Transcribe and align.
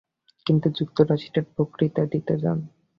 তিনি 0.45 0.67
যুক্তরাষ্ট্রে 0.77 1.41
বক্তৃতা 1.55 2.03
দিতে 2.13 2.33
যান। 2.43 2.59